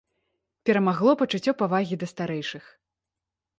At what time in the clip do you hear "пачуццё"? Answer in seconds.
1.21-1.55